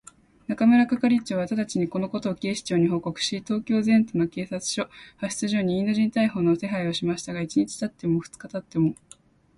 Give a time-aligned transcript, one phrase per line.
[0.47, 8.95] 中村係長はただちに、このことを警視庁に報告し、東京全都の警察署、派出所にインド人逮捕の手配をしましたが、一日たち二日たっても、